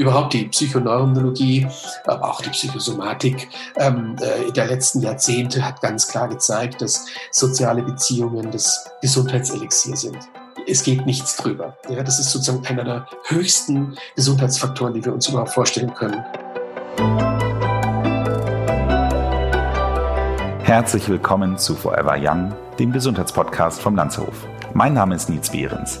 [0.00, 1.66] überhaupt die Psychoneuronologie,
[2.06, 7.82] aber auch die Psychosomatik ähm, äh, der letzten Jahrzehnte hat ganz klar gezeigt, dass soziale
[7.82, 10.18] Beziehungen das Gesundheitselixier sind.
[10.66, 11.76] Es geht nichts drüber.
[11.90, 16.24] Ja, das ist sozusagen einer der höchsten Gesundheitsfaktoren, die wir uns überhaupt vorstellen können.
[20.62, 24.46] Herzlich willkommen zu Forever Young, dem Gesundheitspodcast vom Lanzerhof.
[24.72, 26.00] Mein Name ist Nils Behrens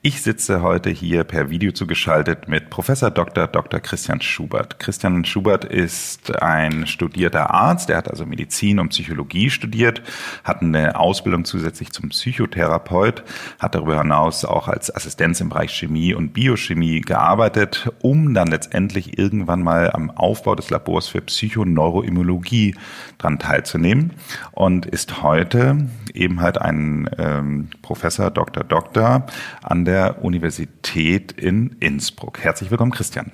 [0.03, 3.45] Ich sitze heute hier per Video zugeschaltet mit Professor Dr.
[3.45, 3.79] Dr.
[3.79, 4.79] Christian Schubert.
[4.79, 10.01] Christian Schubert ist ein studierter Arzt, er hat also Medizin und Psychologie studiert,
[10.43, 13.23] hat eine Ausbildung zusätzlich zum Psychotherapeut,
[13.59, 19.19] hat darüber hinaus auch als Assistenz im Bereich Chemie und Biochemie gearbeitet, um dann letztendlich
[19.19, 22.73] irgendwann mal am Aufbau des Labors für Psychoneuroimmunologie
[23.19, 24.13] dran teilzunehmen
[24.51, 25.77] und ist heute
[26.15, 28.63] eben halt ein ähm, Professor Dr.
[28.63, 29.27] Doktor
[29.61, 29.90] an der
[30.21, 32.39] Universität in Innsbruck.
[32.39, 33.31] Herzlich willkommen, Christian.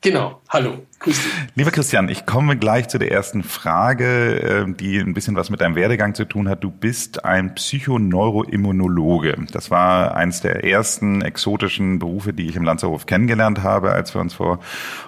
[0.00, 1.32] Genau, hallo, grüß dich.
[1.56, 5.60] Lieber Christian, ich komme gleich zu der ersten Frage, ähm, die ein bisschen was mit
[5.60, 6.62] deinem Werdegang zu tun hat.
[6.62, 9.36] Du bist ein Psychoneuroimmunologe.
[9.50, 14.20] Das war eines der ersten exotischen Berufe, die ich im Lanzerhof kennengelernt habe, als wir
[14.20, 14.60] uns vor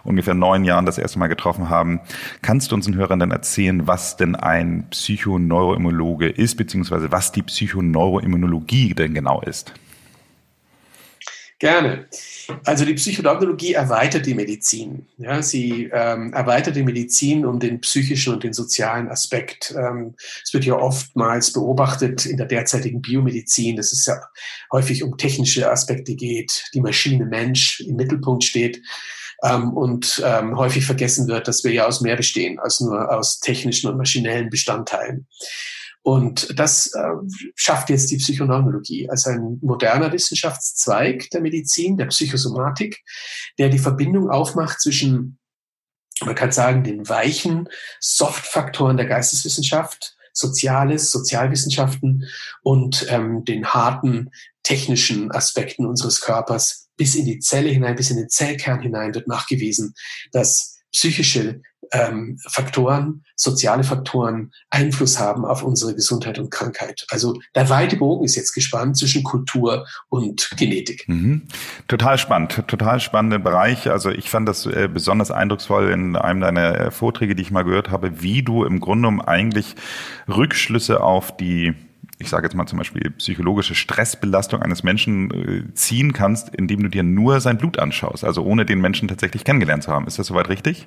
[0.03, 2.01] ungefähr neun Jahren das erste Mal getroffen haben.
[2.43, 8.95] Kannst du unseren Hörern dann erzählen, was denn ein Psychoneuroimmunologe ist, beziehungsweise was die Psychoneuroimmunologie
[8.95, 9.73] denn genau ist?
[11.61, 12.07] Gerne.
[12.65, 15.07] Also die Psychodognologie erweitert die Medizin.
[15.19, 19.75] Ja, sie ähm, erweitert die Medizin um den psychischen und den sozialen Aspekt.
[19.77, 24.19] Ähm, es wird ja oftmals beobachtet in der derzeitigen Biomedizin, dass es ja
[24.73, 28.81] häufig um technische Aspekte geht, die Maschine Mensch im Mittelpunkt steht.
[29.43, 33.39] Ähm, und ähm, häufig vergessen wird, dass wir ja aus mehr bestehen als nur aus
[33.39, 35.27] technischen und maschinellen Bestandteilen.
[36.03, 37.01] Und das äh,
[37.55, 43.03] schafft jetzt die Psychoneuronologie als ein moderner Wissenschaftszweig der Medizin, der Psychosomatik,
[43.59, 45.39] der die Verbindung aufmacht zwischen,
[46.25, 47.69] man kann sagen, den weichen
[48.01, 52.25] Soft-Faktoren der Geisteswissenschaft, Soziales, Sozialwissenschaften
[52.63, 54.31] und ähm, den harten
[54.63, 56.89] technischen Aspekten unseres Körpers.
[56.97, 59.95] Bis in die Zelle hinein, bis in den Zellkern hinein wird nachgewiesen,
[60.33, 67.07] dass psychische ähm, Faktoren, soziale Faktoren Einfluss haben auf unsere Gesundheit und Krankheit.
[67.11, 71.09] Also der weite Bogen ist jetzt gespannt zwischen Kultur und Genetik.
[71.09, 71.43] Mhm.
[71.89, 73.91] Total spannend, total spannender Bereich.
[73.91, 77.65] Also ich fand das äh, besonders eindrucksvoll in einem deiner äh, Vorträge, die ich mal
[77.65, 79.75] gehört habe, wie du im Grunde um eigentlich
[80.29, 81.75] Rückschlüsse auf die
[82.21, 86.89] ich sage jetzt mal zum Beispiel psychologische Stressbelastung eines Menschen äh, ziehen kannst, indem du
[86.89, 90.07] dir nur sein Blut anschaust, also ohne den Menschen tatsächlich kennengelernt zu haben.
[90.07, 90.87] Ist das soweit richtig?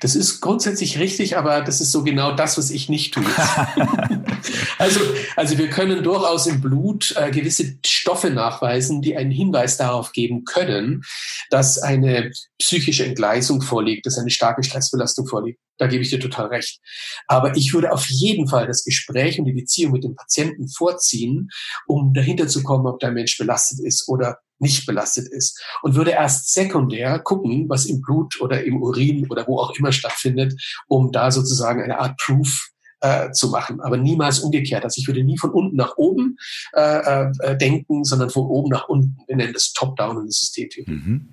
[0.00, 3.24] Das ist grundsätzlich richtig, aber das ist so genau das, was ich nicht tue.
[4.78, 5.00] also,
[5.36, 10.44] also wir können durchaus im Blut äh, gewisse Stoffe nachweisen, die einen Hinweis darauf geben
[10.44, 11.02] können,
[11.50, 15.60] dass eine psychische Entgleisung vorliegt, dass eine starke Stressbelastung vorliegt.
[15.78, 16.80] Da gebe ich dir total recht.
[17.26, 21.48] Aber ich würde auf jeden Fall das Gespräch und die Beziehung mit dem Patienten vorziehen,
[21.86, 26.12] um dahinter zu kommen, ob der Mensch belastet ist oder nicht belastet ist und würde
[26.12, 30.54] erst sekundär gucken, was im Blut oder im Urin oder wo auch immer stattfindet,
[30.88, 34.84] um da sozusagen eine Art Proof äh, zu machen, aber niemals umgekehrt.
[34.84, 36.38] Also ich würde nie von unten nach oben
[36.72, 39.18] äh, äh, denken, sondern von oben nach unten.
[39.26, 40.90] Wir nennen das Top-Down in der Systemtheorie.
[40.90, 41.28] Mhm.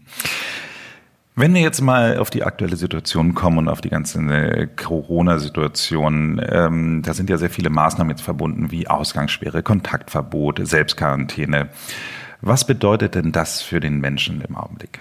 [1.35, 6.41] Wenn wir jetzt mal auf die aktuelle Situation kommen und auf die ganze äh, Corona-Situation,
[6.46, 11.69] ähm, da sind ja sehr viele Maßnahmen jetzt verbunden, wie Ausgangssperre, Kontaktverbot, Selbstquarantäne.
[12.41, 15.00] Was bedeutet denn das für den Menschen im Augenblick?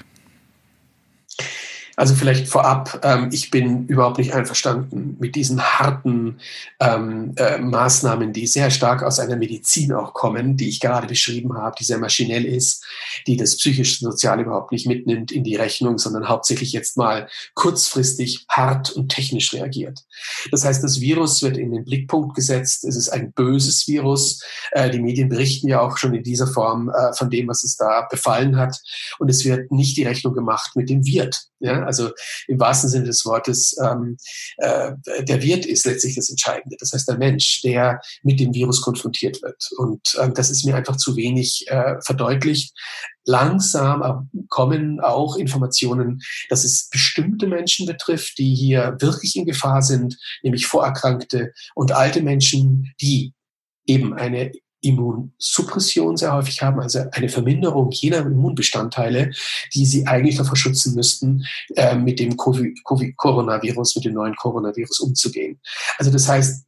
[1.98, 6.39] Also vielleicht vorab, ähm, ich bin überhaupt nicht einverstanden mit diesen harten
[6.78, 11.59] ähm, äh, Maßnahmen, die sehr stark aus einer Medizin auch kommen, die ich gerade beschrieben
[11.59, 12.84] habe, die sehr maschinell ist,
[13.27, 18.47] die das psychische Sozial überhaupt nicht mitnimmt in die Rechnung, sondern hauptsächlich jetzt mal kurzfristig
[18.48, 20.04] hart und technisch reagiert.
[20.53, 22.84] Das heißt, das Virus wird in den Blickpunkt gesetzt.
[22.84, 24.41] Es ist ein böses Virus.
[24.71, 27.77] Äh, die Medien berichten ja auch schon in dieser Form äh, von dem, was es
[27.77, 28.80] da befallen hat.
[29.18, 31.48] Und es wird nicht die Rechnung gemacht mit dem Wirt.
[31.59, 31.88] Ja?
[31.89, 32.11] Also
[32.47, 34.17] im wahrsten Sinne des Wortes, ähm,
[34.59, 34.93] äh,
[35.23, 36.77] der Wirt ist letztlich das Entscheidende.
[36.79, 39.69] Das heißt, der Mensch, der mit dem Virus konfrontiert wird.
[39.79, 42.73] Und ähm, das ist mir einfach zu wenig äh, verdeutlicht.
[43.25, 50.17] Langsam kommen auch Informationen, dass es bestimmte Menschen betrifft, die hier wirklich in Gefahr sind,
[50.43, 53.35] nämlich Vorerkrankte und alte Menschen, die
[53.87, 59.33] eben eine Immunsuppression sehr häufig haben, also eine Verminderung jener Immunbestandteile,
[59.75, 61.45] die sie eigentlich davor schützen müssten,
[61.75, 65.60] äh, mit dem Covid-Coronavirus, mit dem neuen Coronavirus umzugehen.
[65.98, 66.65] Also das heißt,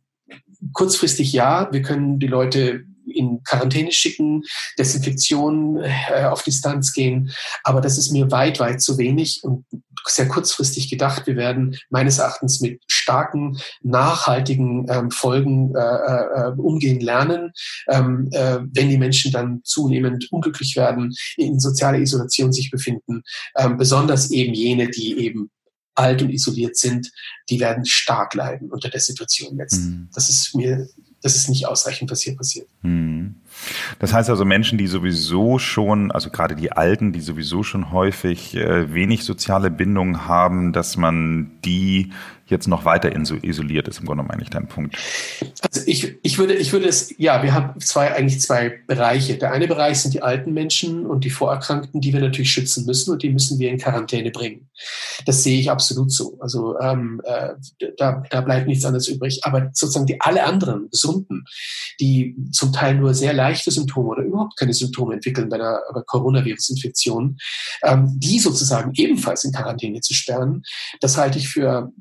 [0.73, 4.43] kurzfristig ja, wir können die Leute in Quarantäne schicken,
[4.79, 7.31] Desinfektion äh, auf Distanz gehen.
[7.65, 9.65] Aber das ist mir weit, weit zu wenig und
[10.09, 11.27] sehr kurzfristig gedacht.
[11.27, 17.53] Wir werden meines Erachtens mit starken, nachhaltigen ähm, Folgen äh, äh, umgehen lernen,
[17.89, 23.23] ähm, äh, wenn die Menschen dann zunehmend unglücklich werden, in sozialer Isolation sich befinden.
[23.57, 25.51] Ähm, besonders eben jene, die eben
[25.95, 27.11] alt und isoliert sind,
[27.49, 29.81] die werden stark leiden unter der Situation jetzt.
[29.81, 30.09] Mhm.
[30.15, 30.89] Das ist mir
[31.23, 32.67] das ist nicht ausreichend, was hier passiert.
[32.83, 33.35] Hm.
[33.99, 38.57] Das heißt also Menschen, die sowieso schon, also gerade die Alten, die sowieso schon häufig
[38.57, 42.13] äh, wenig soziale Bindungen haben, dass man die
[42.50, 44.97] jetzt noch weiter isoliert ist, im Grunde meine ich dein Punkt.
[45.62, 49.37] Also ich, ich würde, ich würde es, ja, wir haben zwei, eigentlich zwei Bereiche.
[49.38, 53.12] Der eine Bereich sind die alten Menschen und die Vorerkrankten, die wir natürlich schützen müssen
[53.12, 54.69] und die müssen wir in Quarantäne bringen.
[55.26, 56.38] Das sehe ich absolut so.
[56.41, 57.50] Also ähm, äh,
[57.97, 59.41] da, da bleibt nichts anderes übrig.
[59.44, 61.44] Aber sozusagen die alle anderen Gesunden,
[62.00, 66.02] die zum Teil nur sehr leichte Symptome oder überhaupt keine Symptome entwickeln bei einer, einer
[66.02, 67.38] Coronavirus-Infektion,
[67.82, 70.62] ähm, die sozusagen ebenfalls in Quarantäne zu sperren,
[71.00, 71.93] das halte ich für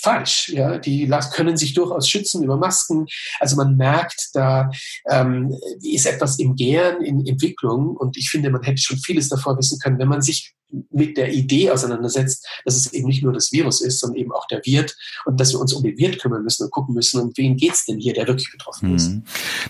[0.00, 0.48] falsch.
[0.50, 3.06] Ja, die können sich durchaus schützen über Masken.
[3.38, 4.70] Also man merkt, da
[5.08, 7.96] ähm, ist etwas im Gären, in Entwicklung.
[7.96, 10.54] Und ich finde, man hätte schon vieles davor wissen können, wenn man sich
[10.90, 14.46] mit der Idee auseinandersetzt, dass es eben nicht nur das Virus ist, sondern eben auch
[14.46, 17.32] der Wirt und dass wir uns um den Wirt kümmern müssen und gucken müssen, um
[17.36, 19.08] wen geht's denn hier, der wirklich betroffen ist.
[19.08, 19.22] Mhm.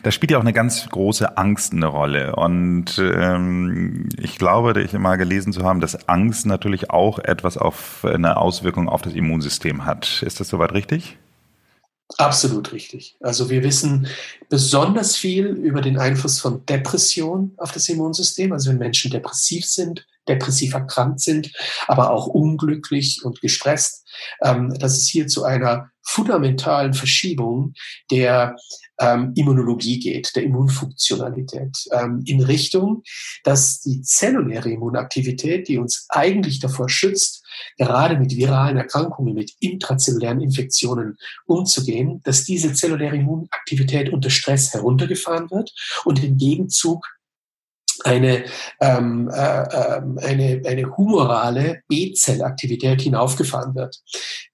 [0.03, 2.37] Da spielt ja auch eine ganz große Angst eine Rolle.
[2.37, 8.05] Und ähm, ich glaube, ich immer gelesen zu haben, dass Angst natürlich auch etwas auf
[8.05, 10.23] eine Auswirkung auf das Immunsystem hat.
[10.23, 11.17] Ist das soweit richtig?
[12.19, 13.17] Absolut richtig.
[13.21, 14.09] Also wir wissen
[14.49, 18.53] besonders viel über den Einfluss von Depression auf das Immunsystem.
[18.53, 21.53] Also wenn Menschen depressiv sind, depressiv erkrankt sind,
[21.87, 24.07] aber auch unglücklich und gestresst,
[24.43, 27.75] ähm, dass es hier zu einer fundamentalen Verschiebung
[28.11, 28.57] der
[28.99, 33.03] ähm, Immunologie geht, der Immunfunktionalität, ähm, in Richtung,
[33.45, 37.45] dass die zelluläre Immunaktivität, die uns eigentlich davor schützt,
[37.79, 41.17] gerade mit viralen Erkrankungen, mit intrazellulären Infektionen
[41.47, 45.73] umzugehen, dass diese zelluläre Immunaktivität unter Stress heruntergefahren wird
[46.05, 47.07] und im Gegenzug
[48.05, 48.45] eine,
[48.81, 54.01] ähm, äh, ähm, eine, eine humorale B-Zellaktivität hinaufgefahren wird,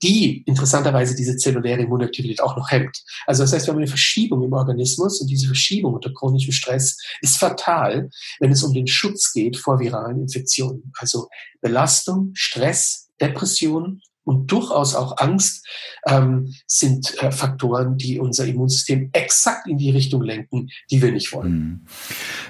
[0.02, 2.96] die interessanterweise diese zelluläre Immunaktivität auch noch hemmt.
[3.26, 6.98] Also das heißt, wir haben eine Verschiebung im Organismus und diese Verschiebung unter chronischem Stress
[7.20, 8.10] ist fatal,
[8.40, 10.92] wenn es um den Schutz geht vor viralen Infektionen.
[10.98, 11.28] Also
[11.60, 15.66] Belastung, Stress, Depression und durchaus auch Angst
[16.06, 21.32] ähm, sind äh, Faktoren, die unser Immunsystem exakt in die Richtung lenken, die wir nicht
[21.32, 21.46] wollen.
[21.46, 21.86] Hm.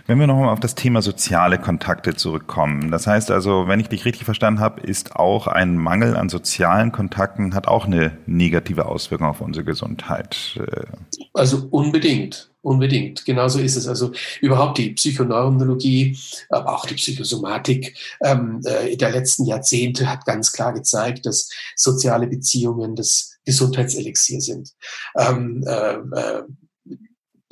[0.07, 4.07] Wenn wir nochmal auf das Thema soziale Kontakte zurückkommen, das heißt also, wenn ich dich
[4.07, 9.29] richtig verstanden habe, ist auch ein Mangel an sozialen Kontakten hat auch eine negative Auswirkung
[9.29, 10.59] auf unsere Gesundheit.
[10.59, 10.87] Äh.
[11.35, 12.51] Also unbedingt.
[12.67, 13.87] Unbedingt, genauso ist es.
[13.87, 14.11] Also
[14.41, 16.19] überhaupt die Psychoneurologie,
[16.49, 22.27] aber auch die Psychosomatik ähm, äh, der letzten Jahrzehnte hat ganz klar gezeigt, dass soziale
[22.27, 24.73] Beziehungen das Gesundheitselixier sind.
[25.17, 26.43] Ähm, äh, äh,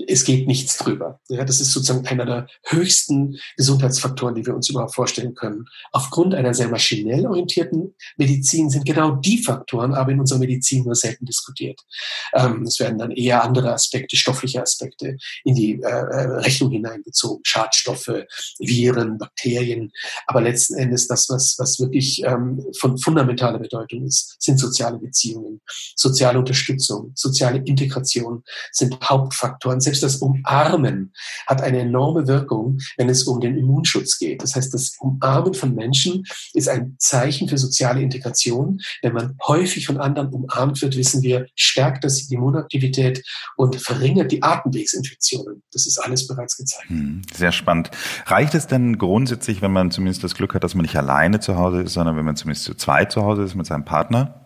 [0.08, 1.20] es geht nichts drüber.
[1.28, 5.66] Ja, das ist sozusagen einer der höchsten Gesundheitsfaktoren, die wir uns überhaupt vorstellen können.
[5.92, 10.94] Aufgrund einer sehr maschinell orientierten Medizin sind genau die Faktoren aber in unserer Medizin nur
[10.94, 11.80] selten diskutiert.
[12.34, 17.40] Ähm, es werden dann eher andere Aspekte, stoffliche Aspekte in die äh, äh Rechnung hineingezogen.
[17.44, 18.24] Schadstoffe,
[18.58, 19.90] Viren, Bakterien.
[20.26, 25.60] Aber letzten Endes das, was, was wirklich ähm, von fundamentaler Bedeutung ist, sind soziale Beziehungen,
[25.96, 28.42] soziale Unterstützung, soziale Integration
[28.72, 31.12] sind Hauptfaktoren selbst das Umarmen
[31.46, 34.42] hat eine enorme Wirkung, wenn es um den Immunschutz geht.
[34.42, 38.80] Das heißt, das Umarmen von Menschen ist ein Zeichen für soziale Integration.
[39.02, 43.22] Wenn man häufig von anderen umarmt wird, wissen wir, stärkt das die Immunaktivität
[43.56, 45.62] und verringert die Atemwegsinfektionen.
[45.72, 46.88] Das ist alles bereits gezeigt.
[46.88, 47.90] Hm, sehr spannend.
[48.26, 51.56] Reicht es denn grundsätzlich, wenn man zumindest das Glück hat, dass man nicht alleine zu
[51.56, 54.43] Hause ist, sondern wenn man zumindest zu zweit zu Hause ist mit seinem Partner?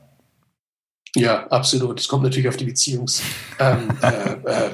[1.15, 2.01] Ja, absolut.
[2.01, 3.23] Es kommt natürlich auf die Beziehungs,
[3.59, 4.71] ähm, äh, äh,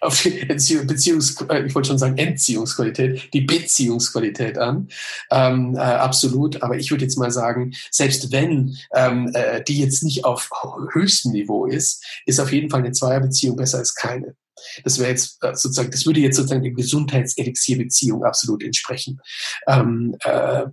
[0.00, 4.88] auf die Beziehungs, äh, ich wollte schon sagen Entziehungsqualität, die Beziehungsqualität an.
[5.30, 6.62] Ähm, äh, absolut.
[6.62, 10.50] Aber ich würde jetzt mal sagen, selbst wenn ähm, äh, die jetzt nicht auf
[10.92, 14.34] höchstem Niveau ist, ist auf jeden Fall eine Zweierbeziehung besser als keine.
[14.84, 19.20] Das wäre jetzt äh, sozusagen, das würde jetzt sozusagen der Gesundheitselixierbeziehung absolut entsprechen.
[19.66, 20.68] Ähm, äh, äh,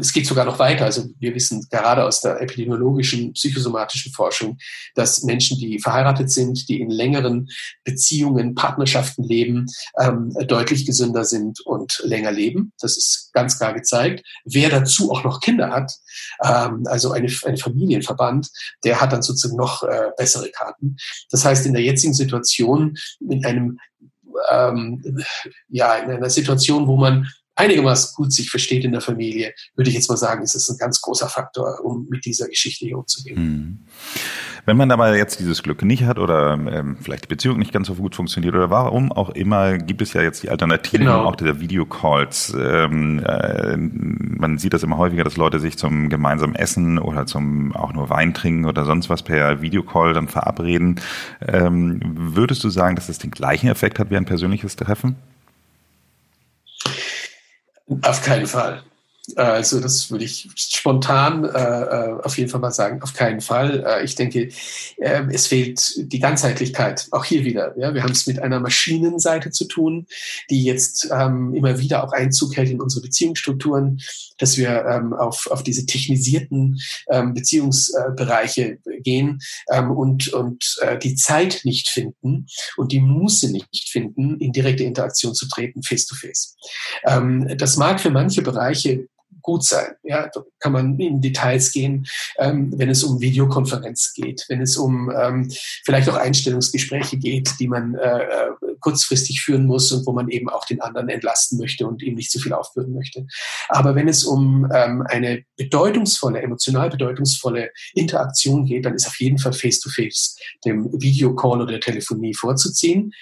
[0.00, 0.84] es geht sogar noch weiter.
[0.84, 4.58] Also wir wissen gerade aus der epidemiologischen, psychosomatischen Forschung,
[4.94, 7.48] dass Menschen, die verheiratet sind, die in längeren
[7.84, 9.66] Beziehungen, Partnerschaften leben,
[9.98, 12.72] ähm, deutlich gesünder sind und länger leben.
[12.80, 14.24] Das ist ganz klar gezeigt.
[14.44, 15.92] Wer dazu auch noch Kinder hat,
[16.44, 18.48] ähm, also eine, ein Familienverband,
[18.84, 20.96] der hat dann sozusagen noch äh, bessere Karten.
[21.30, 23.78] Das heißt, in der jetzigen Situation, in einem
[24.50, 25.02] ähm,
[25.68, 29.96] ja, in einer Situation, wo man einigermaßen gut sich versteht in der Familie, würde ich
[29.96, 33.36] jetzt mal sagen, ist das ein ganz großer Faktor, um mit dieser Geschichte hier umzugehen.
[33.36, 33.78] Hm.
[34.66, 37.86] Wenn man aber jetzt dieses Glück nicht hat oder ähm, vielleicht die Beziehung nicht ganz
[37.86, 41.24] so gut funktioniert oder warum auch immer, gibt es ja jetzt die Alternativen genau.
[41.24, 42.54] auch der Videocalls.
[42.58, 47.74] Ähm, äh, man sieht das immer häufiger, dass Leute sich zum gemeinsamen Essen oder zum
[47.74, 51.00] auch nur Wein trinken oder sonst was per Videocall dann verabreden.
[51.46, 55.16] Ähm, würdest du sagen, dass das den gleichen Effekt hat wie ein persönliches Treffen?
[58.02, 58.82] Auf keinen Fall.
[59.36, 63.84] Also das würde ich spontan äh, äh, auf jeden Fall mal sagen, auf keinen Fall.
[63.86, 64.50] Äh, ich denke,
[64.96, 67.74] äh, es fehlt die Ganzheitlichkeit, auch hier wieder.
[67.78, 67.94] Ja?
[67.94, 70.06] Wir haben es mit einer Maschinenseite zu tun,
[70.50, 74.00] die jetzt ähm, immer wieder auch Einzug hält in unsere Beziehungsstrukturen,
[74.38, 81.14] dass wir ähm, auf, auf diese technisierten ähm, Beziehungsbereiche gehen ähm, und, und äh, die
[81.14, 82.46] Zeit nicht finden
[82.76, 86.56] und die Muße nicht finden, in direkte Interaktion zu treten, face-to-face.
[86.56, 87.16] -face.
[87.16, 89.08] Ähm, das mag für manche Bereiche
[89.42, 89.94] gut sein.
[90.02, 92.06] Ja, da kann man in Details gehen,
[92.38, 95.50] ähm, wenn es um Videokonferenz geht, wenn es um ähm,
[95.84, 100.48] vielleicht auch Einstellungsgespräche geht, die man äh, äh, kurzfristig führen muss und wo man eben
[100.48, 103.26] auch den anderen entlasten möchte und ihm nicht zu viel aufbürden möchte.
[103.68, 109.38] Aber wenn es um ähm, eine bedeutungsvolle, emotional bedeutungsvolle Interaktion geht, dann ist auf jeden
[109.38, 113.12] Fall Face-to-Face -face dem Videocall oder der Telefonie vorzuziehen.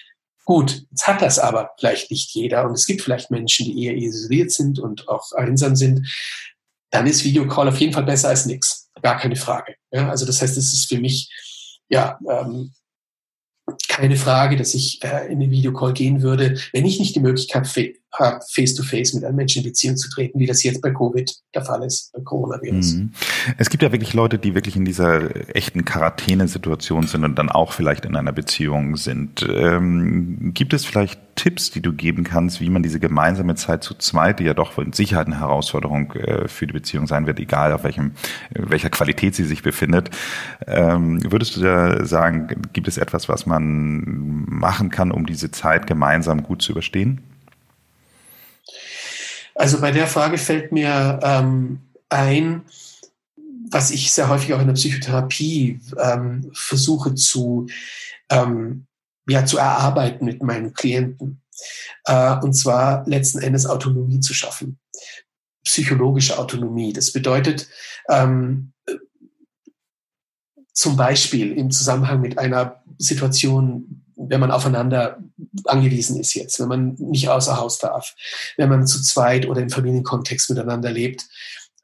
[0.49, 3.95] Gut, jetzt hat das aber vielleicht nicht jeder und es gibt vielleicht Menschen, die eher
[3.95, 6.09] isoliert sind und auch einsam sind.
[6.91, 8.89] Dann ist Videocall auf jeden Fall besser als nichts.
[9.03, 9.75] Gar keine Frage.
[9.93, 11.31] Ja, also das heißt, es ist für mich
[11.91, 12.73] ja ähm,
[13.89, 17.67] keine Frage, dass ich äh, in den Videocall gehen würde, wenn ich nicht die Möglichkeit
[18.13, 21.65] habe, face-to-face mit einem Menschen in Beziehung zu treten, wie das jetzt bei Covid der
[21.65, 22.95] Fall ist, bei Coronavirus.
[22.95, 23.13] Mhm.
[23.59, 27.73] Es gibt ja wirklich Leute, die wirklich in dieser echten Quarantänesituation sind und dann auch
[27.73, 29.47] vielleicht in einer Beziehung sind.
[29.49, 33.95] Ähm, gibt es vielleicht Tipps, die du geben kannst, wie man diese gemeinsame Zeit zu
[33.95, 37.73] zweit, die ja doch mit Sicherheit eine Herausforderung äh, für die Beziehung sein wird, egal
[37.73, 38.13] auf welchem,
[38.51, 40.11] welcher Qualität sie sich befindet,
[40.67, 45.87] ähm, würdest du da sagen, gibt es etwas, was man machen kann, um diese Zeit
[45.87, 47.21] gemeinsam gut zu überstehen?
[49.59, 52.63] Also bei der Frage fällt mir ähm, ein,
[53.71, 57.67] was ich sehr häufig auch in der Psychotherapie ähm, versuche zu,
[58.31, 58.87] ähm,
[59.29, 61.43] ja, zu erarbeiten mit meinen Klienten.
[62.05, 64.79] Äh, und zwar letzten Endes Autonomie zu schaffen.
[65.65, 66.93] Psychologische Autonomie.
[66.93, 67.69] Das bedeutet,
[68.09, 68.73] ähm,
[70.73, 75.19] zum Beispiel im Zusammenhang mit einer Situation, wenn man aufeinander
[75.65, 78.15] angewiesen ist jetzt, wenn man nicht außer Haus darf,
[78.57, 81.25] wenn man zu zweit oder im Familienkontext miteinander lebt,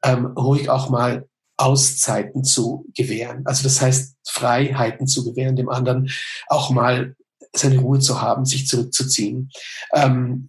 [0.03, 1.27] ähm, ruhig auch mal
[1.57, 3.45] Auszeiten zu gewähren.
[3.45, 6.09] Also das heißt, Freiheiten zu gewähren, dem anderen
[6.47, 7.15] auch mal
[7.53, 9.49] seine Ruhe zu haben, sich zurückzuziehen.
[9.93, 10.47] Ähm,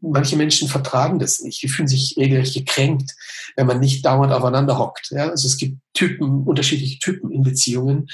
[0.00, 1.62] manche Menschen vertragen das nicht.
[1.62, 3.12] Die fühlen sich regelrecht gekränkt,
[3.56, 5.10] wenn man nicht dauernd aufeinander hockt.
[5.10, 5.28] Ja?
[5.30, 8.06] Also es gibt Typen, unterschiedliche Typen in Beziehungen.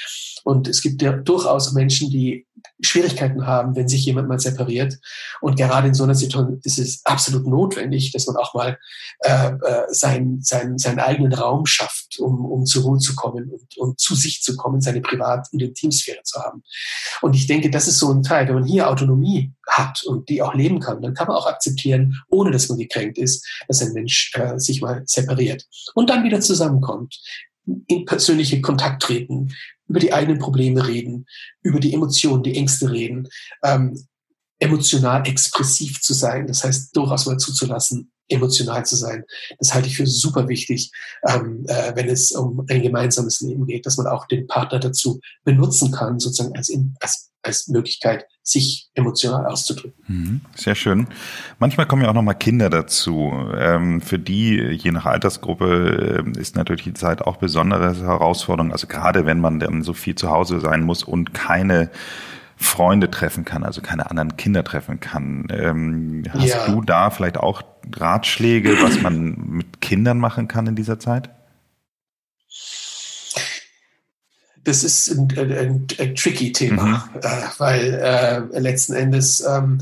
[0.45, 2.47] Und es gibt ja durchaus Menschen, die
[2.81, 4.99] Schwierigkeiten haben, wenn sich jemand mal separiert.
[5.41, 8.79] Und gerade in so einer Situation ist es absolut notwendig, dass man auch mal
[9.21, 13.77] äh, äh, sein, sein, seinen eigenen Raum schafft, um, um zur Ruhe zu kommen und,
[13.79, 16.63] und zu sich zu kommen, seine Privat- und Intimsphäre zu haben.
[17.21, 20.43] Und ich denke, das ist so ein Teil, wenn man hier Autonomie hat und die
[20.43, 23.93] auch leben kann, dann kann man auch akzeptieren, ohne dass man gekränkt ist, dass ein
[23.93, 25.65] Mensch äh, sich mal separiert
[25.95, 27.21] und dann wieder zusammenkommt
[27.87, 29.55] in persönliche Kontakt treten,
[29.91, 31.27] über die eigenen Probleme reden,
[31.63, 33.29] über die Emotionen, die Ängste reden,
[33.65, 34.01] ähm,
[34.61, 39.25] emotional expressiv zu sein, das heißt durchaus mal zuzulassen, emotional zu sein.
[39.59, 40.93] Das halte ich für super wichtig,
[41.27, 45.21] ähm, äh, wenn es um ein gemeinsames Leben geht, dass man auch den Partner dazu
[45.45, 50.03] benutzen kann, sozusagen als, als, als Möglichkeit, sich emotional auszudrücken.
[50.07, 51.07] Mhm, sehr schön.
[51.59, 53.33] Manchmal kommen ja auch noch mal Kinder dazu.
[53.57, 58.73] Ähm, für die, je nach Altersgruppe, äh, ist natürlich die Zeit auch besondere Herausforderung.
[58.73, 61.91] Also gerade wenn man dann so viel zu Hause sein muss und keine
[62.57, 65.47] Freunde treffen kann, also keine anderen Kinder treffen kann.
[65.51, 66.67] Ähm, hast ja.
[66.67, 67.63] du da vielleicht auch
[67.97, 71.31] Ratschläge, was man mit Kindern machen kann in dieser Zeit?
[74.65, 77.21] Das ist ein, ein, ein tricky Thema, mhm.
[77.21, 77.95] äh, weil
[78.53, 79.79] äh, letzten Endes ähm,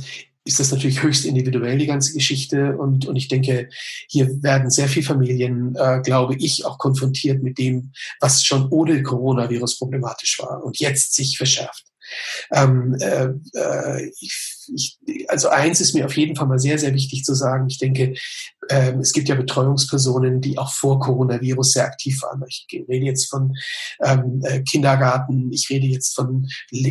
[0.49, 2.76] ist das natürlich höchst individuell, die ganze Geschichte.
[2.78, 3.68] Und, und ich denke,
[4.08, 9.02] hier werden sehr viele Familien, äh, glaube ich, auch konfrontiert mit dem, was schon ohne
[9.02, 11.85] Coronavirus problematisch war und jetzt sich verschärft.
[12.50, 14.98] Ähm, äh, äh, ich, ich,
[15.28, 17.66] also eins ist mir auf jeden Fall mal sehr, sehr wichtig zu sagen.
[17.68, 18.14] Ich denke,
[18.70, 22.42] ähm, es gibt ja Betreuungspersonen, die auch vor Coronavirus sehr aktiv waren.
[22.48, 23.54] Ich rede jetzt von
[24.04, 26.46] ähm, äh, Kindergarten, ich rede jetzt von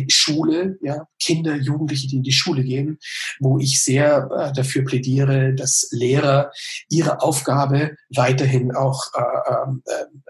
[0.08, 2.98] Schule, ja, Kinder, Jugendliche, die in die Schule gehen,
[3.40, 6.50] wo ich sehr äh, dafür plädiere, dass Lehrer
[6.88, 9.82] ihre Aufgabe weiterhin auch äh, ähm,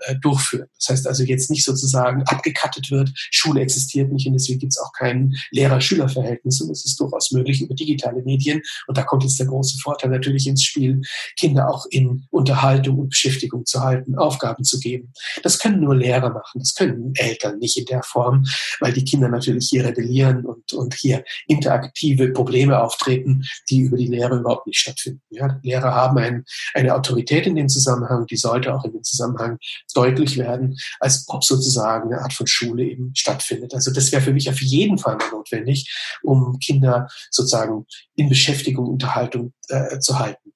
[0.06, 0.68] äh, durchführen.
[0.78, 4.78] Das heißt also jetzt nicht sozusagen abgekattet wird, Schule existiert nicht und deswegen gibt es
[4.78, 9.38] auch kein Lehrer-Schüler-Verhältnis und es ist durchaus möglich über digitale Medien und da kommt jetzt
[9.38, 11.00] der große Vorteil natürlich ins Spiel,
[11.38, 15.12] Kinder auch in Unterhaltung und Beschäftigung zu halten, Aufgaben zu geben.
[15.42, 18.44] Das können nur Lehrer machen, das können Eltern nicht in der Form,
[18.80, 24.06] weil die Kinder natürlich hier rebellieren und, und hier interaktive Probleme auftreten, die über die
[24.06, 25.22] Lehre überhaupt nicht stattfinden.
[25.30, 29.58] Ja, Lehrer haben ein, eine Autorität in dem Zusammenhang, die sollte auch in dem Zusammenhang
[29.94, 33.74] deutlich werden, als ob sozusagen eine Art von Schule eben stattfindet.
[33.74, 35.90] Also das wäre für mich auf jeden Fall notwendig,
[36.22, 40.52] um Kinder sozusagen in Beschäftigung, Unterhaltung äh, zu halten.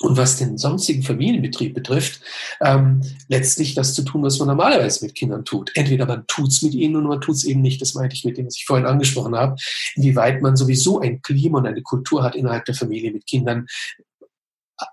[0.00, 2.22] Und was den sonstigen Familienbetrieb betrifft,
[2.60, 5.70] ähm, letztlich das zu tun, was man normalerweise mit Kindern tut.
[5.76, 7.80] Entweder man tut's mit ihnen oder man tut's eben nicht.
[7.80, 9.54] Das meinte ich mit dem, was ich vorhin angesprochen habe.
[9.94, 13.66] Inwieweit man sowieso ein Klima und eine Kultur hat innerhalb der Familie mit Kindern,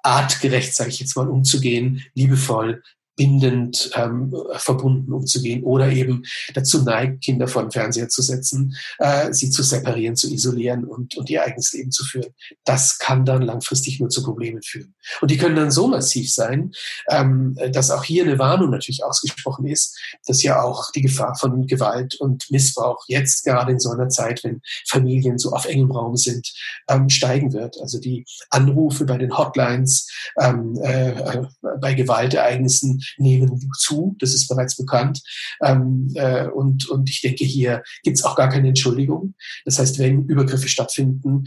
[0.03, 2.83] artgerecht, sage ich jetzt mal, umzugehen, liebevoll,
[3.19, 6.23] bindend ähm, verbunden umzugehen oder eben
[6.53, 11.17] dazu neigt, Kinder vor den Fernseher zu setzen, äh, sie zu separieren, zu isolieren und,
[11.17, 12.33] und ihr eigenes Leben zu führen.
[12.63, 14.95] Das kann dann langfristig nur zu Problemen führen.
[15.19, 16.71] Und die können dann so massiv sein,
[17.09, 21.67] ähm, dass auch hier eine Warnung natürlich ausgesprochen ist, dass ja auch die Gefahr von
[21.67, 26.15] Gewalt und Missbrauch jetzt gerade in so einer Zeit, wenn Familien so auf engem Raum
[26.15, 26.53] sind,
[26.87, 27.75] ähm, steigen wird.
[27.81, 30.09] Also die Anrufe bei den Hotlines,
[30.39, 31.45] ähm, äh, äh
[31.81, 34.15] bei Gewaltereignissen nehmen zu.
[34.19, 35.21] Das ist bereits bekannt.
[35.63, 39.35] Ähm, äh, und, und ich denke, hier gibt es auch gar keine Entschuldigung.
[39.65, 41.45] Das heißt, wenn Übergriffe stattfinden,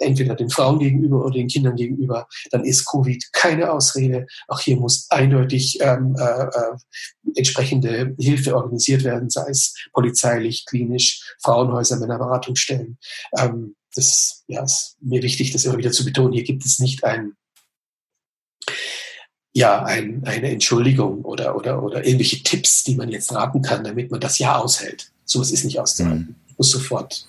[0.00, 4.26] entweder den Frauen gegenüber oder den Kindern gegenüber, dann ist Covid keine Ausrede.
[4.48, 6.76] Auch hier muss eindeutig ähm, äh, äh,
[7.36, 12.98] entsprechende Hilfe organisiert werden, sei es polizeilich, klinisch, Frauenhäuser, Männerberatungsstellen.
[13.38, 16.32] Ähm, das ja, ist mir wichtig, das immer wieder zu betonen.
[16.32, 17.34] Hier gibt es nicht ein
[19.54, 24.10] ja, ein, eine Entschuldigung oder, oder, oder irgendwelche Tipps, die man jetzt raten kann, damit
[24.10, 25.10] man das Jahr aushält.
[25.24, 26.36] So was ist nicht auszuhalten.
[26.48, 26.54] Mhm.
[26.58, 27.26] Muss sofort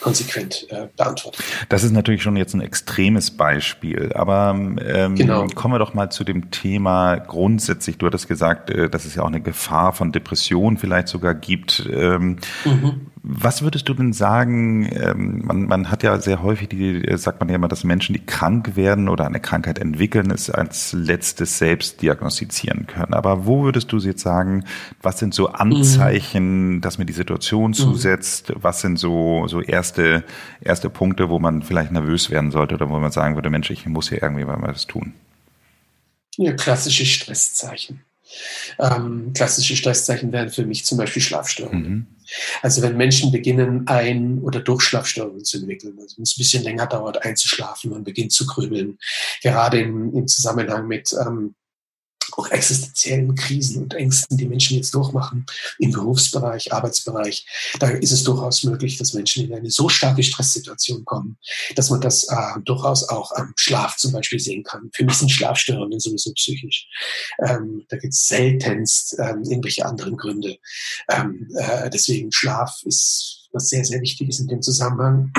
[0.00, 1.42] konsequent äh, beantwortet.
[1.68, 5.46] Das ist natürlich schon jetzt ein extremes Beispiel, aber ähm, genau.
[5.54, 7.98] kommen wir doch mal zu dem Thema grundsätzlich.
[7.98, 11.88] Du hattest gesagt, äh, dass es ja auch eine Gefahr von Depressionen vielleicht sogar gibt.
[11.92, 13.06] Ähm, mhm.
[13.30, 14.88] Was würdest du denn sagen?
[14.90, 18.24] Ähm, man, man hat ja sehr häufig die, sagt man ja immer, dass Menschen, die
[18.24, 23.12] krank werden oder eine Krankheit entwickeln, es als letztes selbst diagnostizieren können.
[23.12, 24.64] Aber wo würdest du jetzt sagen,
[25.02, 26.80] was sind so Anzeichen, mhm.
[26.80, 27.74] dass mir die Situation mhm.
[27.74, 28.54] zusetzt?
[28.56, 30.24] Was sind so, so erste,
[30.62, 33.84] erste Punkte, wo man vielleicht nervös werden sollte oder wo man sagen würde, Mensch, ich
[33.84, 35.12] muss hier irgendwie mal was tun?
[36.38, 38.00] Ja, klassische Stresszeichen.
[38.78, 41.90] Ähm, klassische Stresszeichen wären für mich zum Beispiel Schlafstörungen.
[41.90, 42.06] Mhm.
[42.62, 46.86] Also wenn Menschen beginnen, Ein- oder Durchschlafstörungen zu entwickeln, also wenn es ein bisschen länger
[46.86, 48.98] dauert, einzuschlafen, man beginnt zu grübeln,
[49.42, 51.54] gerade im, im Zusammenhang mit ähm,
[52.36, 55.46] auch existenziellen Krisen und Ängsten, die Menschen jetzt durchmachen
[55.78, 57.46] im Berufsbereich, Arbeitsbereich,
[57.78, 61.38] da ist es durchaus möglich, dass Menschen in eine so starke Stresssituation kommen,
[61.76, 64.90] dass man das äh, durchaus auch am Schlaf zum Beispiel sehen kann.
[64.92, 66.86] Für mich sind Schlafstörungen sowieso psychisch.
[67.46, 70.58] Ähm, da gibt es seltenst ähm, irgendwelche anderen Gründe.
[71.10, 75.32] Ähm, äh, deswegen Schlaf ist was sehr, sehr wichtig ist in dem Zusammenhang.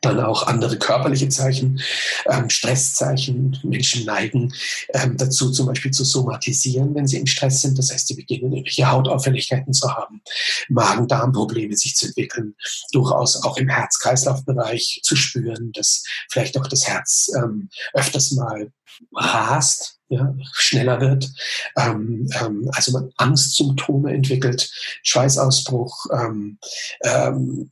[0.00, 1.80] Dann auch andere körperliche Zeichen,
[2.28, 3.58] ähm, Stresszeichen.
[3.62, 4.52] Menschen neigen
[4.94, 7.78] ähm, dazu, zum Beispiel zu somatisieren, wenn sie im Stress sind.
[7.78, 10.22] Das heißt, sie beginnen irgendwelche Hautauffälligkeiten zu haben,
[10.68, 12.54] Magen-Darm-Probleme sich zu entwickeln,
[12.92, 18.72] durchaus auch im Herz-Kreislauf-Bereich zu spüren, dass vielleicht auch das Herz ähm, öfters mal
[19.12, 21.30] rast ja, schneller wird,
[21.76, 24.70] ähm, ähm, also man Angstsymptome entwickelt,
[25.04, 26.58] Schweißausbruch, ähm,
[27.04, 27.70] ähm,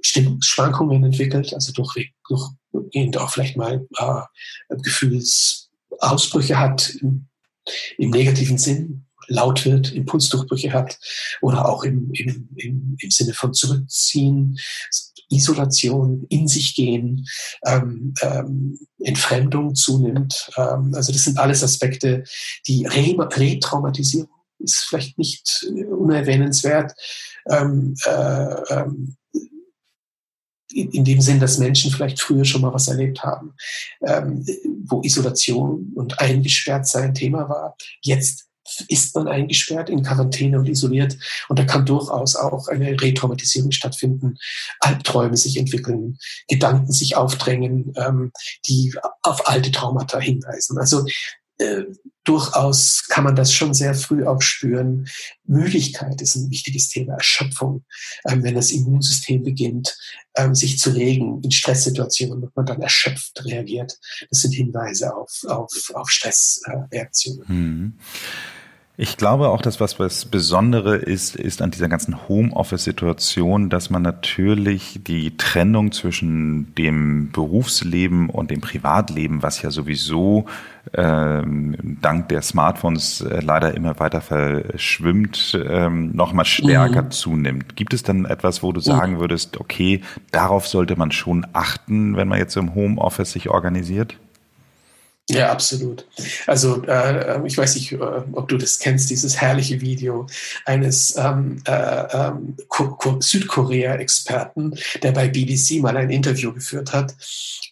[0.00, 2.12] Stimmungsschwankungen entwickelt, also durch,
[2.72, 7.26] durchgehend auch vielleicht mal äh, Gefühlsausbrüche hat im,
[7.98, 10.98] im negativen Sinn, laut wird, Impulsdurchbrüche hat
[11.40, 14.58] oder auch im, im, im, im Sinne von zurückziehen,
[15.30, 17.26] Isolation, in sich gehen,
[17.66, 20.50] ähm, ähm, Entfremdung zunimmt.
[20.56, 22.24] Ähm, also das sind alles Aspekte,
[22.66, 26.92] die Re Retraumatisierung ist vielleicht nicht unerwähnenswert.
[27.48, 29.16] Ähm, äh, ähm,
[30.72, 33.54] in, dem Sinn, dass Menschen vielleicht früher schon mal was erlebt haben,
[34.06, 34.46] ähm,
[34.84, 37.76] wo Isolation und eingesperrt sein Thema war.
[38.02, 38.49] Jetzt
[38.88, 41.16] ist man eingesperrt in Quarantäne und isoliert.
[41.48, 44.36] Und da kann durchaus auch eine Retraumatisierung stattfinden,
[44.80, 48.32] Albträume sich entwickeln, Gedanken sich aufdrängen, ähm,
[48.66, 50.78] die auf alte Traumata hinweisen.
[50.78, 51.04] Also
[51.60, 51.84] äh,
[52.24, 55.08] durchaus kann man das schon sehr früh auch spüren.
[55.44, 57.84] Müdigkeit ist ein wichtiges Thema, Erschöpfung.
[58.26, 59.96] Ähm, wenn das Immunsystem beginnt,
[60.36, 63.98] ähm, sich zu regen in Stresssituationen und man dann erschöpft reagiert,
[64.30, 67.44] das sind Hinweise auf, auf, auf Stressreaktionen.
[67.48, 67.98] Äh, mhm.
[69.02, 74.02] Ich glaube auch, dass was was Besondere ist, ist an dieser ganzen Homeoffice-Situation, dass man
[74.02, 80.44] natürlich die Trennung zwischen dem Berufsleben und dem Privatleben, was ja sowieso
[80.92, 87.10] ähm, dank der Smartphones äh, leider immer weiter verschwimmt, ähm, nochmal stärker mhm.
[87.10, 87.76] zunimmt.
[87.76, 92.28] Gibt es dann etwas, wo du sagen würdest, okay, darauf sollte man schon achten, wenn
[92.28, 94.18] man jetzt im Homeoffice sich organisiert?
[95.30, 96.06] Ja, absolut.
[96.46, 97.98] Also äh, ich weiß nicht, äh,
[98.32, 100.26] ob du das kennst, dieses herrliche Video
[100.64, 102.56] eines ähm, äh, ähm,
[103.20, 107.14] Südkorea-Experten, der bei BBC mal ein Interview geführt hat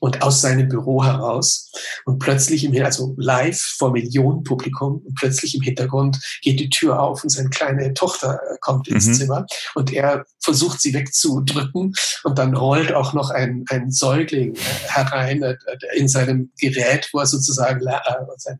[0.00, 1.72] und aus seinem Büro heraus
[2.04, 7.00] und plötzlich im also live vor Millionen Publikum und plötzlich im Hintergrund geht die Tür
[7.00, 9.14] auf und seine kleine Tochter äh, kommt ins mhm.
[9.14, 11.92] Zimmer und er versucht sie wegzudrücken
[12.24, 15.56] und dann rollt auch noch ein, ein Säugling äh, herein äh,
[15.94, 18.00] in seinem Gerät, wo er sozusagen äh,
[18.38, 18.58] sein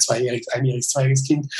[0.00, 1.52] zweijähriges, einjähriges, zweijähriges Kind.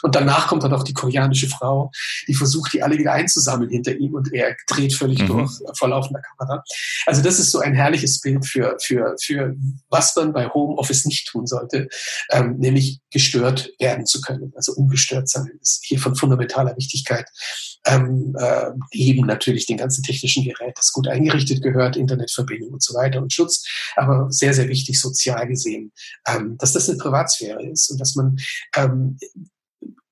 [0.00, 1.90] Und danach kommt dann auch die koreanische Frau,
[2.26, 5.26] die versucht, die alle wieder einzusammeln hinter ihm und er dreht völlig mhm.
[5.26, 6.64] durch vor laufender Kamera.
[7.04, 9.54] Also das ist so ein herrliches Bild für, für, für
[9.90, 11.90] was man bei Homeoffice nicht tun sollte,
[12.30, 14.54] ähm, nämlich gestört werden zu können.
[14.56, 17.28] Also ungestört sein ist hier von fundamentaler Wichtigkeit.
[17.84, 22.94] Ähm, äh, eben natürlich den ganzen technischen Gerät, das gut eingerichtet gehört, Internetverbindung und so
[22.94, 23.66] weiter und Schutz,
[23.96, 25.92] aber sehr, sehr wichtig sozial gesehen,
[26.26, 28.36] ähm, dass das eine Privatsphäre ist und dass man
[28.76, 29.18] ähm,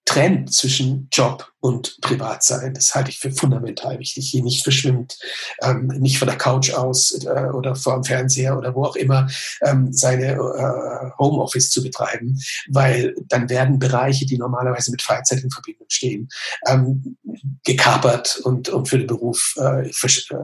[0.05, 2.75] trennt zwischen Job und Privatsein.
[2.75, 4.29] Das halte ich für fundamental wichtig.
[4.31, 5.19] Hier nicht verschwimmt,
[5.63, 9.29] ähm, nicht von der Couch aus äh, oder vor dem Fernseher oder wo auch immer
[9.63, 15.51] ähm, seine äh, Homeoffice zu betreiben, weil dann werden Bereiche, die normalerweise mit Freizeit in
[15.51, 16.29] Verbindung stehen,
[16.67, 17.17] ähm,
[17.65, 20.37] gekapert und, und für den Beruf äh, versch äh,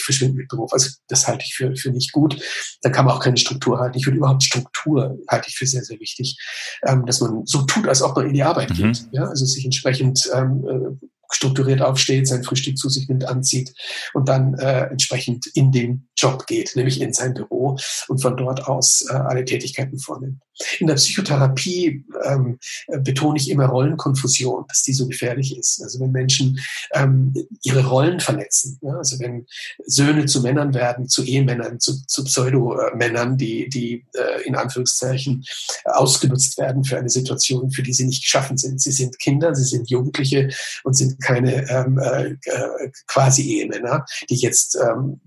[0.00, 0.72] verschwinden mit Beruf.
[0.72, 2.38] Also das halte ich für, für nicht gut.
[2.82, 3.98] Dann kann man auch keine Struktur halten.
[3.98, 6.38] Ich würde überhaupt Struktur halte ich für sehr, sehr wichtig,
[6.86, 8.74] ähm, dass man so tut, als ob man in die Arbeit mhm.
[8.74, 9.08] geht.
[9.12, 9.24] Ja?
[9.24, 13.74] Also sich entsprechend ähm, äh, strukturiert aufsteht, sein Frühstück zu sich nimmt, anzieht
[14.14, 17.76] und dann äh, entsprechend in den Job geht, nämlich in sein Büro
[18.08, 20.42] und von dort aus äh, alle Tätigkeiten vornimmt.
[20.78, 22.58] In der Psychotherapie ähm,
[23.02, 25.82] betone ich immer Rollenkonfusion, dass die so gefährlich ist.
[25.82, 26.58] Also wenn Menschen
[26.92, 29.46] ähm, ihre Rollen verletzen, ja, also wenn
[29.84, 35.44] Söhne zu Männern werden, zu Ehemännern, zu, zu Pseudomännern, die, die äh, in Anführungszeichen
[35.84, 38.80] ausgenutzt werden für eine Situation, für die sie nicht geschaffen sind.
[38.80, 40.50] Sie sind Kinder, sie sind Jugendliche
[40.84, 45.20] und sind keine ähm, äh, äh quasi Ehemänner, die jetzt ähm,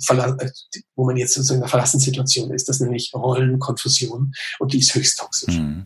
[0.95, 2.69] wo man jetzt in einer verlassenen Situation ist.
[2.69, 5.85] Das nenne ich Rollenkonfusion und die ist höchst toxisch mhm.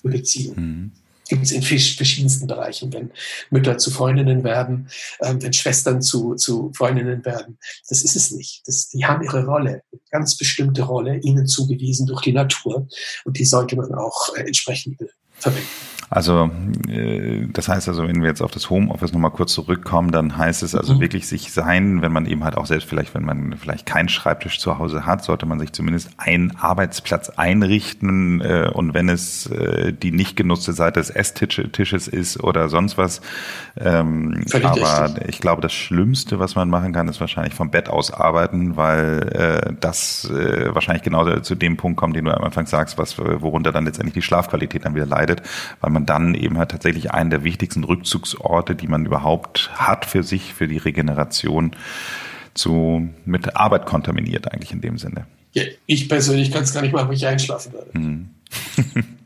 [0.00, 0.66] für Beziehungen.
[0.66, 0.92] Mhm.
[1.28, 3.12] Gibt es in verschiedensten Bereichen, wenn
[3.50, 4.88] Mütter zu Freundinnen werden,
[5.22, 7.56] ähm, wenn Schwestern zu, zu Freundinnen werden.
[7.88, 8.66] Das ist es nicht.
[8.66, 12.88] Das, die haben ihre Rolle, eine ganz bestimmte Rolle, ihnen zugewiesen durch die Natur.
[13.24, 14.98] Und die sollte man auch äh, entsprechend
[16.12, 16.50] Also
[16.88, 20.64] äh, das heißt also, wenn wir jetzt auf das Homeoffice nochmal kurz zurückkommen, dann heißt
[20.64, 21.00] es also mhm.
[21.00, 24.58] wirklich sich sein, wenn man eben halt auch selbst vielleicht, wenn man vielleicht keinen Schreibtisch
[24.58, 29.92] zu Hause hat, sollte man sich zumindest einen Arbeitsplatz einrichten äh, und wenn es äh,
[29.92, 33.20] die nicht genutzte Seite des Esstisches ist oder sonst was.
[33.78, 35.28] Ähm, aber richtig.
[35.28, 39.76] ich glaube, das Schlimmste, was man machen kann, ist wahrscheinlich vom Bett aus arbeiten, weil
[39.80, 43.84] das wahrscheinlich genau zu dem Punkt kommt, den du am Anfang sagst, was worunter dann
[43.84, 45.29] letztendlich die Schlafqualität dann wieder leidet,
[45.80, 50.22] weil man dann eben halt tatsächlich einen der wichtigsten Rückzugsorte, die man überhaupt hat für
[50.22, 51.76] sich, für die Regeneration,
[52.54, 55.26] zu, mit Arbeit kontaminiert eigentlich in dem Sinne.
[55.52, 57.92] Ja, ich persönlich kann es gar nicht machen, wo ich einschlafen würde.
[57.92, 58.30] Hm.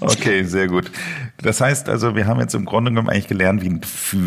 [0.00, 0.90] Okay, sehr gut.
[1.38, 3.80] Das heißt also, wir haben jetzt im Grunde genommen eigentlich gelernt, wie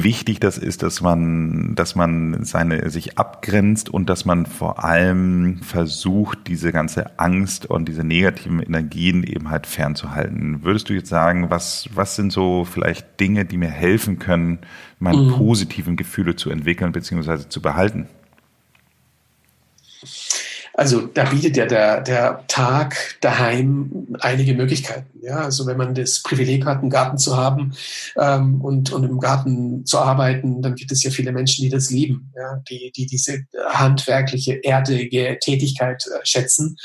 [0.04, 5.62] wichtig das ist, dass man, dass man seine, sich abgrenzt und dass man vor allem
[5.62, 10.64] versucht, diese ganze Angst und diese negativen Energien eben halt fernzuhalten.
[10.64, 14.60] Würdest du jetzt sagen, was, was sind so vielleicht Dinge, die mir helfen können,
[15.00, 15.32] meine mhm.
[15.32, 17.50] positiven Gefühle zu entwickeln bzw.
[17.50, 18.08] zu behalten?
[20.74, 25.20] Also da bietet ja der, der Tag daheim einige Möglichkeiten.
[25.22, 27.74] Ja, also wenn man das Privileg hat, einen Garten zu haben
[28.18, 31.92] ähm, und, und im Garten zu arbeiten, dann gibt es ja viele Menschen, die das
[31.92, 36.78] lieben, ja, die, die diese handwerkliche, erdige Tätigkeit äh, schätzen.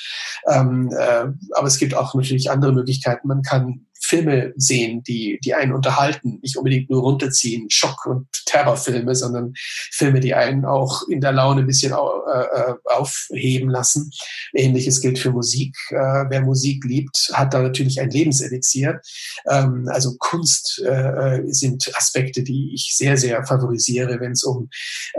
[0.50, 3.28] Ähm, äh, aber es gibt auch natürlich andere Möglichkeiten.
[3.28, 9.14] Man kann Filme sehen, die, die einen unterhalten, nicht unbedingt nur runterziehen, Schock- und Terrorfilme,
[9.14, 9.52] sondern
[9.92, 14.10] Filme, die einen auch in der Laune ein bisschen äh, aufheben lassen.
[14.54, 15.76] Ähnliches gilt für Musik.
[15.90, 19.00] Äh, wer Musik liebt, hat da natürlich ein Lebenselixier.
[19.48, 24.68] Ähm, also Kunst äh, sind Aspekte, die ich sehr, sehr favorisiere, wenn es um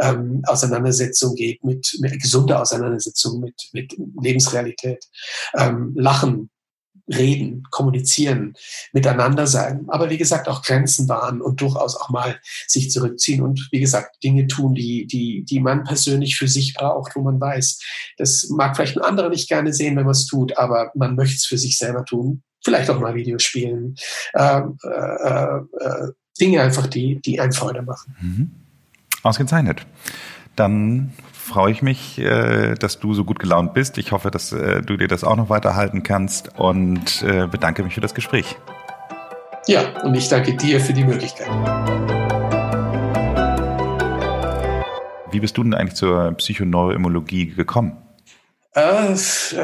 [0.02, 5.04] ähm, Auseinandersetzung geht, mit, mit gesunde Auseinandersetzung mit, mit Lebensrealität.
[5.58, 6.50] Ähm, Lachen,
[7.08, 8.54] reden, kommunizieren,
[8.92, 13.68] miteinander sein, aber wie gesagt auch Grenzen wahren und durchaus auch mal sich zurückziehen und
[13.72, 17.80] wie gesagt Dinge tun, die, die, die man persönlich für sich braucht, wo man weiß,
[18.18, 21.36] das mag vielleicht ein anderer nicht gerne sehen, wenn man es tut, aber man möchte
[21.36, 22.44] es für sich selber tun.
[22.64, 23.96] Vielleicht auch mal Videospielen,
[24.36, 28.16] ähm, äh, äh, äh, Dinge einfach, die, die einen Freude machen.
[28.20, 28.52] Mhm.
[29.24, 29.86] Ausgezeichnet.
[30.56, 31.14] Dann
[31.48, 33.98] freue ich mich, äh, dass du so gut gelaunt bist.
[33.98, 37.96] Ich hoffe, dass äh, du dir das auch noch weiterhalten kannst und äh, bedanke mich
[37.96, 38.58] für das Gespräch.
[39.66, 41.48] Ja, und ich danke dir für die Möglichkeit.
[45.32, 47.98] Wie bist du denn eigentlich zur Psychoneuroimmunologie gekommen?
[48.74, 49.56] Also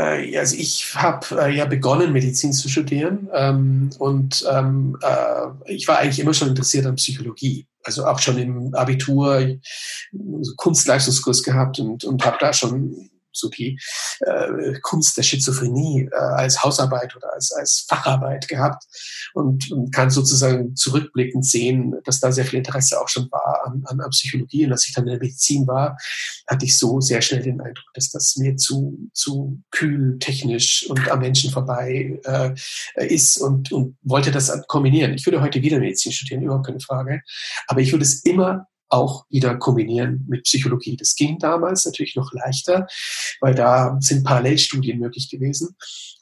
[0.58, 6.34] ich habe ja begonnen, Medizin zu studieren ähm, und ähm, äh, ich war eigentlich immer
[6.34, 7.68] schon interessiert an Psychologie.
[7.84, 9.58] Also auch schon im Abitur
[10.58, 13.80] Kunstleistungskurs gehabt und, und habe da schon so die
[14.22, 18.84] äh, Kunst der Schizophrenie äh, als Hausarbeit oder als, als Facharbeit gehabt
[19.34, 23.84] und, und kann sozusagen zurückblickend sehen, dass da sehr viel Interesse auch schon war an,
[23.86, 24.66] an, an Psychologie.
[24.66, 25.98] Und als ich dann in der Medizin war,
[26.48, 31.10] hatte ich so sehr schnell den Eindruck, dass das mir zu, zu kühl, technisch und
[31.10, 32.54] am Menschen vorbei äh,
[33.08, 35.14] ist und, und wollte das kombinieren.
[35.14, 37.22] Ich würde heute wieder Medizin studieren, überhaupt keine Frage.
[37.68, 40.96] Aber ich würde es immer auch wieder kombinieren mit Psychologie.
[40.96, 42.88] Das ging damals natürlich noch leichter,
[43.42, 45.76] weil da sind Parallelstudien möglich gewesen.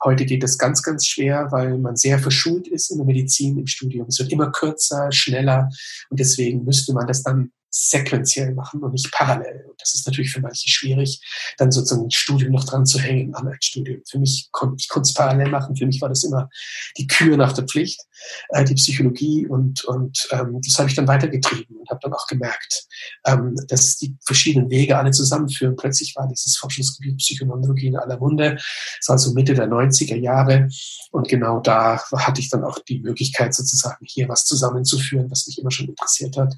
[0.03, 3.67] Heute geht das ganz, ganz schwer, weil man sehr verschult ist in der Medizin im
[3.67, 4.07] Studium.
[4.07, 5.69] Es wird immer kürzer, schneller
[6.09, 9.65] und deswegen müsste man das dann sequenziell machen und nicht parallel.
[9.69, 11.21] Und das ist natürlich für manche schwierig,
[11.57, 14.01] dann sozusagen ein Studium noch dran zu hängen an ein Studium.
[14.07, 15.75] Für mich konnte ich es parallel machen.
[15.75, 16.49] Für mich war das immer
[16.97, 18.01] die Kür nach der Pflicht,
[18.49, 22.27] äh, die Psychologie und und ähm, das habe ich dann weitergetrieben und habe dann auch
[22.27, 22.85] gemerkt,
[23.25, 25.77] ähm, dass die verschiedenen Wege alle zusammenführen.
[25.77, 28.55] Plötzlich war dieses Forschungsgebiet Psychoneurologie in aller Munde.
[28.55, 30.67] Das war so Mitte der 90er Jahre
[31.11, 35.57] und genau da hatte ich dann auch die Möglichkeit sozusagen hier was zusammenzuführen, was mich
[35.57, 36.55] immer schon interessiert hat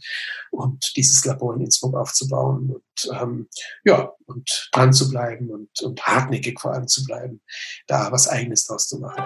[0.49, 3.47] und die dieses Labor in Innsbruck aufzubauen und ähm,
[3.83, 7.41] ja, und dran zu bleiben und, und hartnäckig vor allem zu bleiben,
[7.87, 9.23] da was Eigenes draus zu machen.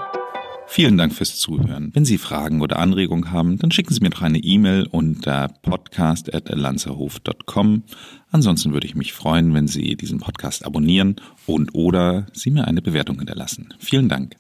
[0.70, 1.92] Vielen Dank fürs Zuhören.
[1.94, 7.84] Wenn Sie Fragen oder Anregungen haben, dann schicken Sie mir doch eine E-Mail unter podcast.lanzerhof.com.
[8.32, 12.82] Ansonsten würde ich mich freuen, wenn Sie diesen Podcast abonnieren und oder Sie mir eine
[12.82, 13.74] Bewertung hinterlassen.
[13.80, 14.36] Vielen Dank.